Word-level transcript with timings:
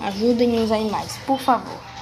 Ajudem 0.00 0.62
os 0.62 0.70
animais, 0.72 1.18
por 1.26 1.40
favor. 1.40 1.93